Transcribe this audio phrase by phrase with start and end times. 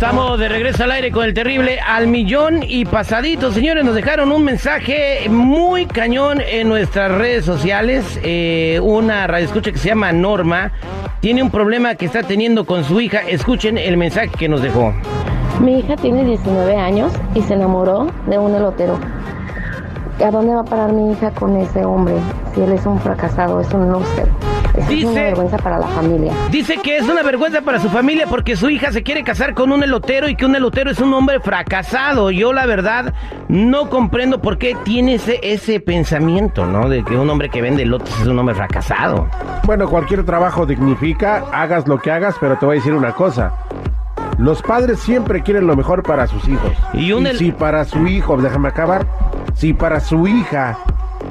[0.00, 3.52] Estamos de regreso al aire con el terrible al millón y pasadito.
[3.52, 8.18] Señores, nos dejaron un mensaje muy cañón en nuestras redes sociales.
[8.22, 10.72] Eh, una radioescucha que se llama Norma
[11.20, 13.18] tiene un problema que está teniendo con su hija.
[13.28, 14.94] Escuchen el mensaje que nos dejó.
[15.60, 18.98] Mi hija tiene 19 años y se enamoró de un elotero.
[20.24, 22.14] ¿A dónde va a parar mi hija con ese hombre?
[22.54, 24.28] Si él es un fracasado, es un loser.
[24.76, 26.32] Es Dice- una vergüenza para la familia.
[26.50, 29.72] Dice que es una vergüenza para su familia porque su hija se quiere casar con
[29.72, 32.30] un elotero y que un elotero es un hombre fracasado.
[32.30, 33.12] Yo la verdad
[33.48, 36.88] no comprendo por qué tiene ese, ese pensamiento, ¿no?
[36.88, 39.28] De que un hombre que vende elotes es un hombre fracasado.
[39.64, 43.52] Bueno, cualquier trabajo dignifica, hagas lo que hagas, pero te voy a decir una cosa.
[44.38, 46.72] Los padres siempre quieren lo mejor para sus hijos.
[46.94, 49.04] Y un el- si para su hijo, déjame acabar,
[49.54, 50.78] si para su hija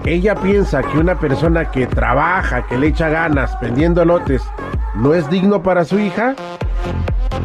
[0.10, 4.44] ella piensa que una persona que trabaja, que le echa ganas vendiendo lotes,
[4.96, 6.36] no es digno para su hija,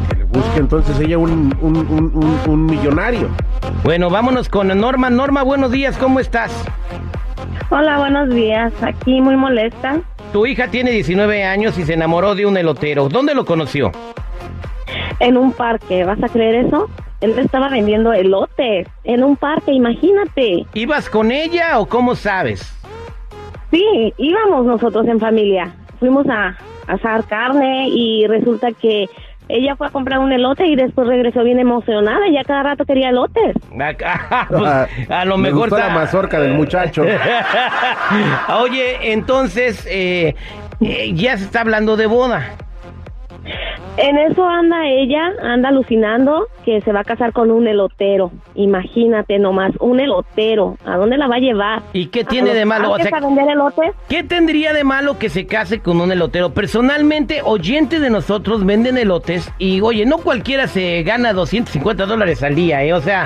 [0.09, 3.29] que le busque entonces ella un, un- un- un- un millonario.
[3.83, 5.09] Bueno, vámonos con Norma.
[5.09, 6.51] Norma, buenos días, ¿cómo estás?
[7.69, 8.73] Hola, buenos días.
[8.81, 9.97] Aquí muy molesta.
[10.33, 13.09] Tu hija tiene 19 años y se enamoró de un elotero.
[13.09, 13.91] ¿Dónde lo conoció?
[15.19, 16.89] En un parque, ¿vas a creer eso?
[17.25, 20.65] Él me estaba vendiendo elotes en un parque, imagínate.
[20.75, 22.71] ¿Ibas con ella o cómo sabes?
[23.71, 25.73] Sí, íbamos nosotros en familia.
[25.99, 26.55] Fuimos a
[26.87, 29.07] asar carne y resulta que
[29.49, 32.21] ella fue a comprar un elote y después regresó bien emocionada.
[32.31, 33.55] Ya cada rato quería elotes.
[33.79, 37.03] Acá, pues, a lo Me mejor gustó la está- mazorca del muchacho.
[38.61, 40.35] Oye, entonces eh,
[40.81, 42.51] eh, ya se está hablando de boda.
[43.97, 48.31] En eso anda ella, anda alucinando que se va a casar con un elotero.
[48.55, 50.77] Imagínate nomás, un elotero.
[50.85, 51.81] ¿A dónde la va a llevar?
[51.93, 52.91] ¿Y qué ¿A tiene de malo?
[52.91, 53.93] O sea, a vender elotes?
[54.09, 56.53] ¿Qué tendría de malo que se case con un elotero?
[56.53, 62.55] Personalmente, oyentes de nosotros venden elotes y, oye, no cualquiera se gana 250 dólares al
[62.55, 62.93] día, ¿eh?
[62.93, 63.25] O sea,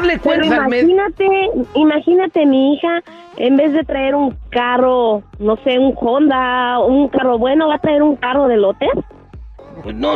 [0.00, 0.82] hazle Pero cuentas al mes.
[0.84, 1.26] imagínate,
[1.74, 3.02] imagínate mi hija,
[3.36, 7.78] en vez de traer un carro, no sé, un Honda, un carro bueno, va a
[7.78, 8.90] traer un carro de lotes.
[9.82, 10.14] Pues No,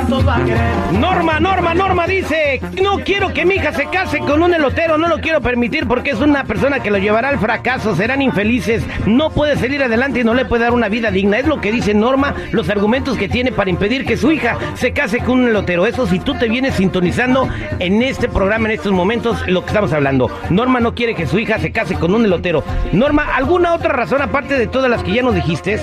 [0.09, 5.09] Norma, Norma, Norma dice, no quiero que mi hija se case con un elotero, no
[5.09, 9.31] lo quiero permitir porque es una persona que lo llevará al fracaso, serán infelices, no
[9.31, 11.39] puede salir adelante y no le puede dar una vida digna.
[11.39, 14.93] Es lo que dice Norma, los argumentos que tiene para impedir que su hija se
[14.93, 15.87] case con un elotero.
[15.87, 17.49] Eso si tú te vienes sintonizando
[17.81, 20.31] en este programa, en estos momentos, lo que estamos hablando.
[20.51, 22.63] Norma no quiere que su hija se case con un elotero.
[22.93, 25.81] Norma, ¿alguna otra razón aparte de todas las que ya nos dijiste?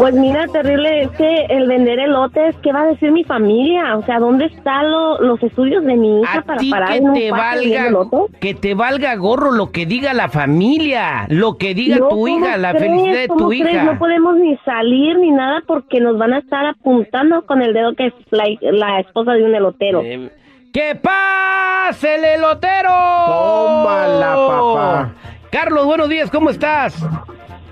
[0.00, 3.96] Pues mira, terrible es que el vender elotes, ¿qué va a decir mi familia?
[3.98, 7.08] O sea, ¿dónde están lo- los estudios de mi hija A para parar que en
[7.08, 8.06] un te parque valga,
[8.40, 12.28] que te valga gorro lo que diga la familia, lo que diga No, tu ¿cómo
[12.28, 12.84] hija, la crees?
[12.90, 13.74] felicidad de ¿Cómo tu crees?
[13.74, 13.84] hija.
[13.84, 17.94] No podemos ni salir ni nada porque nos van a estar apuntando con el dedo
[17.94, 20.00] que es la, la esposa de un elotero.
[20.02, 20.30] Eh,
[20.72, 22.88] ¡Que pase el elotero!
[23.26, 25.12] Tómala, papá.
[25.50, 27.04] Carlos, buenos días, ¿cómo estás?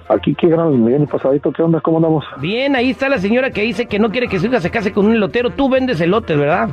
[0.09, 1.81] Aquí, qué millón y pasadito, ¿qué onda?
[1.81, 2.25] ¿Cómo andamos?
[2.41, 4.93] Bien, ahí está la señora que dice que no quiere que su hija se case
[4.93, 5.51] con un elotero.
[5.51, 6.71] Tú vendes elotes, ¿verdad?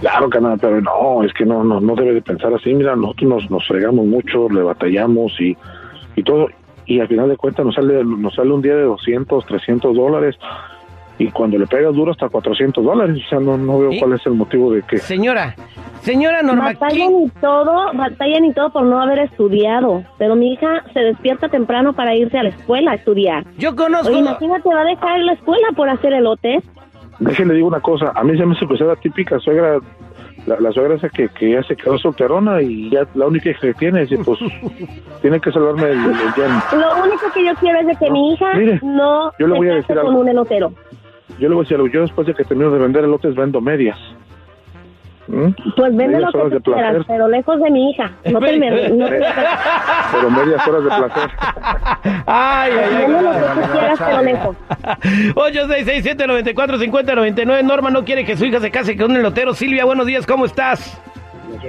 [0.00, 2.72] Claro, canal, pero no, es que no, no, no debe de pensar así.
[2.72, 5.56] Mira, nosotros nos, nos fregamos mucho, le batallamos y,
[6.14, 6.48] y todo.
[6.86, 10.36] Y al final de cuentas nos sale, nos sale un día de 200, 300 dólares.
[11.18, 13.18] Y cuando le pegas duro hasta 400 dólares.
[13.26, 13.98] O sea, no, no veo ¿Y?
[13.98, 14.98] cuál es el motivo de que...
[14.98, 15.56] Señora,
[16.06, 20.02] señora Norma, Batallan ¿quién- y todo, batallan y todo por no haber estudiado.
[20.18, 23.44] Pero mi hija se despierta temprano para irse a la escuela a estudiar.
[23.58, 24.08] yo conozco...
[24.08, 26.64] Oye, imagínate, va a dejar la escuela por hacer elotes.
[27.18, 29.78] Déjenle digo una cosa, a mí se me hace que sea la típica suegra,
[30.46, 33.72] la, la suegra esa que, que ya se quedó solterona y ya la única que
[33.74, 34.38] tiene es, pues,
[35.22, 36.78] tiene que salvarme el, el.
[36.80, 39.58] Lo único que yo quiero es de que mi hija Mire, no yo le se
[39.58, 40.20] voy a decir con algo.
[40.20, 40.72] un elotero.
[41.38, 43.60] Yo le voy a decir algo, yo después de que termino de vender elotes vendo
[43.62, 43.98] medias.
[45.28, 45.48] ¿Mm?
[45.76, 48.12] Pues vende lo que tú quieras, pero lejos de mi hija.
[48.30, 48.88] No te me...
[48.90, 49.18] No te
[50.12, 51.30] Pero medias horas de placer.
[52.26, 52.96] Ay, ay, ay.
[52.98, 54.56] vende lo que tú quieras, pero lejos.
[55.34, 57.64] 866-794-5099.
[57.64, 59.54] Norma no quiere que su hija se case con un elotero.
[59.54, 61.00] Silvia, buenos días, ¿cómo estás?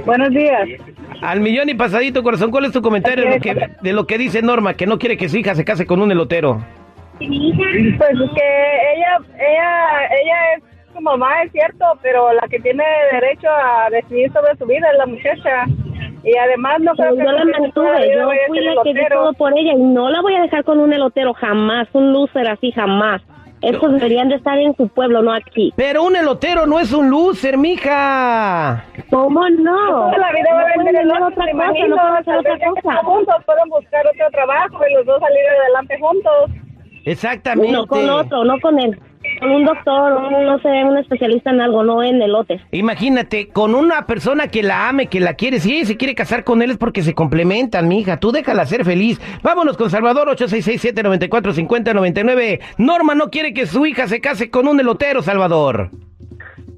[0.06, 0.68] Buenos días.
[1.21, 4.18] Al millón y pasadito, corazón, ¿cuál es tu comentario de lo que, de lo que
[4.18, 6.62] dice Norma, que no quiere que su hija se case con un elotero?
[7.18, 8.45] Pues que
[8.95, 10.63] ella, ella, ella es
[10.97, 14.97] su mamá, es cierto, pero la que tiene derecho a decidir sobre su vida es
[14.97, 15.65] la muchacha.
[16.23, 19.57] Y además no creo que yo la mantuve, yo fui la que di todo por
[19.57, 23.21] ella y no la voy a dejar con un elotero jamás, un loser así jamás.
[23.61, 25.73] Estos deberían de estar en su pueblo, no aquí.
[25.75, 28.85] Pero un elotero no es un loser, mija.
[29.09, 29.88] ¿Cómo no?
[29.88, 32.95] Toda la vida va a vender elotes, otra cosa, no pueden hacer otra cosa.
[33.03, 36.51] juntos pueden buscar otro trabajo y los dos salir adelante juntos.
[37.05, 37.71] Exactamente.
[37.71, 38.99] No con otro, no con él.
[39.39, 42.62] Con un doctor, un, no sé, un especialista en algo, no en elotes.
[42.72, 46.44] Imagínate, con una persona que la ame, que la quiere, si ella se quiere casar
[46.44, 48.19] con él es porque se complementan, mija.
[48.19, 49.19] Tú déjala ser feliz.
[49.44, 52.60] Vámonos con Salvador, 866-794-5099.
[52.78, 55.90] Norma no quiere que su hija se case con un elotero, Salvador.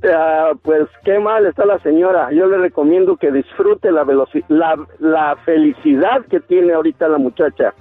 [0.10, 2.30] Ah, pues qué mal está la señora.
[2.32, 7.74] Yo le recomiendo que disfrute la, veloci- la, la felicidad que tiene ahorita la muchacha.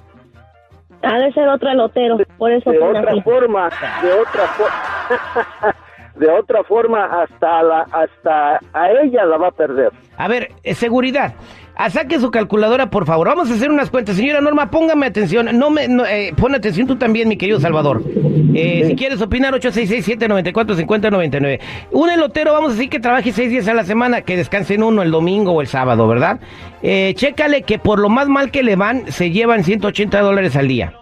[1.02, 3.20] Ha de ser otro elotero, por eso De otra así.
[3.22, 3.70] forma,
[4.02, 5.74] de otra forma,
[6.16, 9.90] de otra forma hasta la, hasta a ella la va a perder.
[10.16, 11.34] A ver, eh, seguridad.
[11.80, 13.28] Ah, saque su calculadora, por favor.
[13.28, 14.16] Vamos a hacer unas cuentas.
[14.16, 15.56] Señora Norma, póngame atención.
[15.56, 18.02] No me, no, eh, pon atención tú también, mi querido Salvador.
[18.52, 21.60] Eh, Si quieres opinar, 866-794-5099.
[21.92, 25.02] Un elotero, vamos a decir que trabaje seis días a la semana, que descansen uno
[25.02, 26.40] el domingo o el sábado, ¿verdad?
[26.82, 30.66] Eh, chécale que por lo más mal que le van, se llevan 180 dólares al
[30.66, 30.94] día.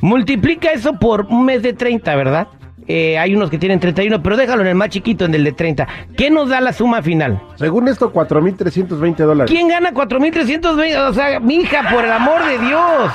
[0.00, 2.48] Multiplica eso por un mes de 30, ¿verdad?
[2.88, 5.52] Eh, hay unos que tienen 31, pero déjalo en el más chiquito, en el de
[5.52, 5.86] 30.
[6.16, 7.40] ¿Qué nos da la suma final?
[7.56, 9.50] Según esto, 4.320 dólares.
[9.50, 11.08] ¿Quién gana 4.320?
[11.08, 13.12] O sea, mi hija, por el amor de Dios.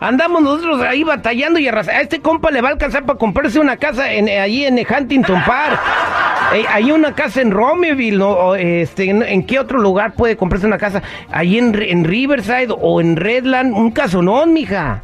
[0.00, 1.98] Andamos nosotros ahí batallando y arrasando.
[1.98, 5.42] A este compa le va a alcanzar para comprarse una casa en, ahí en Huntington
[5.44, 5.80] Park.
[6.52, 8.30] Eh, hay una casa en Romeville, ¿no?
[8.30, 11.00] O, este, ¿en, en qué otro lugar puede comprarse una casa?
[11.30, 13.72] Ahí en, en Riverside o en Redland.
[13.72, 15.00] Un casonón, mija.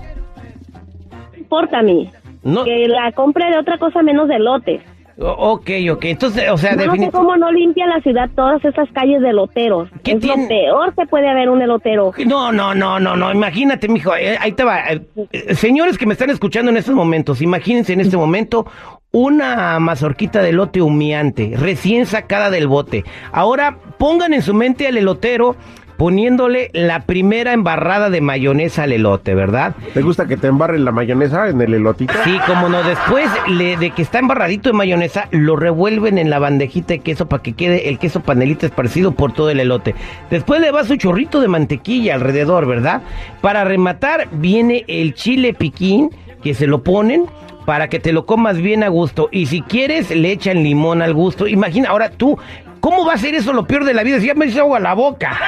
[1.30, 2.10] No importa a mí.
[2.46, 2.64] No.
[2.64, 4.80] Que la compre de otra cosa menos de lotes.
[5.18, 6.04] Ok, ok.
[6.04, 7.10] Entonces, o sea, No sé definitivamente...
[7.16, 9.88] cómo no limpia la ciudad todas esas calles de loteros.
[10.04, 10.42] ¿Qué es tiene?
[10.42, 12.12] lo peor que puede haber un elotero.
[12.26, 14.80] No, no, no, no, no, imagínate, mijo, eh, ahí te va.
[14.92, 15.00] eh,
[15.32, 18.66] eh, señores que me están escuchando en estos momentos, imagínense en este momento
[19.10, 23.02] una mazorquita de elote humeante, recién sacada del bote.
[23.32, 25.56] Ahora pongan en su mente al elotero
[25.96, 29.74] poniéndole la primera embarrada de mayonesa al elote, ¿verdad?
[29.94, 32.12] ¿Te gusta que te embarren la mayonesa en el elotito?
[32.24, 36.38] Sí, como no, después le- de que está embarradito de mayonesa, lo revuelven en la
[36.38, 39.94] bandejita de queso para que quede el queso panelita esparcido por todo el elote.
[40.30, 43.02] Después le va su chorrito de mantequilla alrededor, ¿verdad?
[43.40, 46.10] Para rematar viene el chile piquín,
[46.42, 47.24] que se lo ponen
[47.66, 49.28] para que te lo comas bien a gusto.
[49.30, 51.46] Y si quieres, le echan limón al gusto.
[51.46, 52.38] Imagina, ahora tú,
[52.80, 54.20] ¿cómo va a ser eso lo peor de la vida?
[54.20, 55.38] Si ya me hizo agua la boca.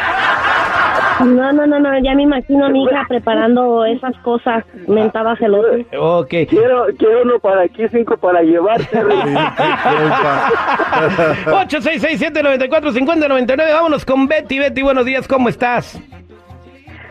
[1.21, 5.85] No, no, no, no, ya me imagino a mi hija preparando esas cosas mentadas elotes.
[5.99, 6.29] Ok.
[6.49, 8.97] Quiero, quiero uno para aquí, cinco para llevarte.
[11.47, 13.73] 866-794-5099.
[13.73, 14.61] Vámonos con Betty.
[14.61, 16.01] Betty, buenos días, ¿cómo estás?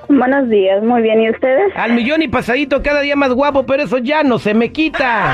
[0.09, 1.21] Buenos días, muy bien.
[1.21, 1.75] ¿Y ustedes?
[1.75, 5.33] Al millón y pasadito, cada día más guapo, pero eso ya no se me quita.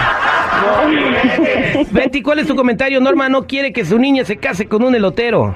[1.91, 2.99] Betty, ¿cuál es tu comentario?
[2.99, 5.55] Norma no quiere que su niña se case con un elotero.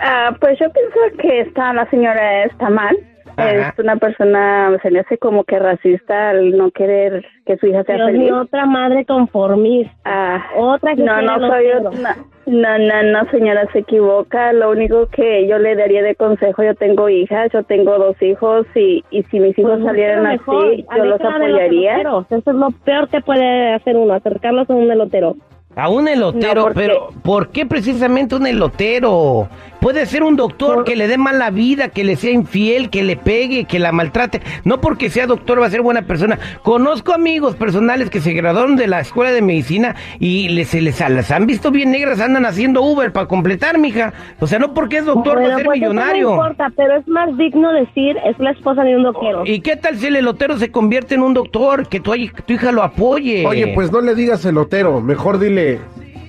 [0.00, 2.96] Ah, pues yo pienso que está la señora está mal.
[3.36, 3.68] Ajá.
[3.70, 7.82] es una persona, se me hace como que racista al no querer que su hija
[7.84, 8.32] sea Dios feliz.
[8.32, 9.92] otra madre conformista.
[10.04, 14.52] Ah, Otra que no, no soy otra- no, no, no, señora, se equivoca.
[14.52, 18.66] Lo único que yo le daría de consejo, yo tengo hijas, yo tengo dos hijos
[18.74, 22.00] y, y si mis hijos Pues, salieran mejor, así, yo los apoyaría.
[22.00, 25.36] Eso es lo peor que puede hacer uno, acercarlos a un elotero.
[25.76, 29.48] A un elotero, No, ¿por pero ¿por qué precisamente un elotero?
[29.82, 33.16] Puede ser un doctor que le dé mala vida, que le sea infiel, que le
[33.16, 34.40] pegue, que la maltrate.
[34.62, 36.38] No porque sea doctor va a ser buena persona.
[36.62, 41.00] Conozco amigos personales que se graduaron de la escuela de medicina y les, se les,
[41.00, 44.12] las han visto bien negras, andan haciendo Uber para completar, mija.
[44.38, 46.28] O sea, no porque es doctor va a ser pues millonario.
[46.28, 49.42] No importa, pero es más digno decir es la esposa de un doquero.
[49.44, 51.88] ¿Y qué tal si el elotero se convierte en un doctor?
[51.88, 52.12] Que tu,
[52.46, 53.44] tu hija lo apoye.
[53.44, 55.80] Oye, pues no le digas elotero, mejor dile,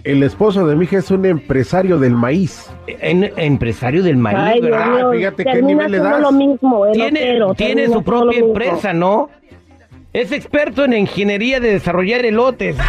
[0.04, 2.70] el esposo de mi hija es un empresario del maíz.
[2.88, 5.12] En- empresario del maíz, Ay, ¿verdad?
[5.12, 6.20] fíjate qué nivel le das.
[6.22, 9.30] lo mismo, tiene, su propia empresa, ¿no?
[10.12, 12.78] Es experto en ingeniería de desarrollar elotes.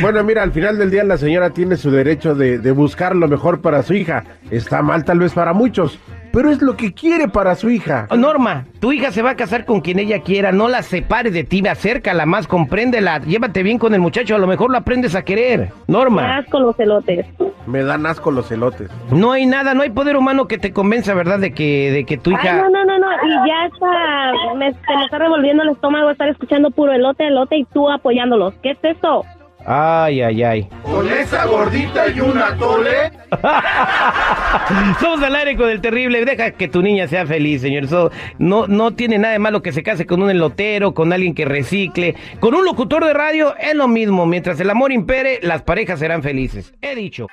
[0.00, 3.28] Bueno, mira, al final del día la señora tiene su derecho de, de buscar lo
[3.28, 4.24] mejor para su hija.
[4.50, 5.98] Está mal tal vez para muchos,
[6.34, 8.08] pero es lo que quiere para su hija.
[8.16, 11.44] Norma, tu hija se va a casar con quien ella quiera, no la separes de
[11.44, 15.22] ti, acércala más, compréndela, llévate bien con el muchacho, a lo mejor lo aprendes a
[15.22, 15.70] querer.
[15.86, 17.24] Norma, Haz con los elotes.
[17.66, 18.90] Me dan asco los elotes.
[19.10, 21.38] no hay nada, no hay poder humano que te convenza, ¿verdad?
[21.38, 22.56] De que, de que tu Ay, hija...
[22.56, 26.28] no, no, no, no, y ya está, me, se me está revolviendo el estómago estar
[26.28, 28.54] escuchando puro elote, elote y tú apoyándolos.
[28.62, 29.24] ¿Qué es eso?
[29.66, 30.68] Ay, ay, ay.
[30.82, 33.10] Con esa gordita y una tole.
[35.00, 36.24] Somos al aire con el terrible.
[36.24, 37.84] Deja que tu niña sea feliz, señor.
[37.84, 41.34] Eso no, no tiene nada de malo que se case con un elotero, con alguien
[41.34, 42.14] que recicle.
[42.40, 44.26] Con un locutor de radio es lo mismo.
[44.26, 46.74] Mientras el amor impere, las parejas serán felices.
[46.82, 47.26] He dicho.